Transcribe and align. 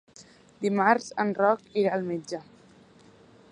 Dimarts 0.63 1.09
en 1.25 1.35
Roc 1.41 1.77
irà 1.83 1.93
al 1.99 2.07
metge. 2.09 2.43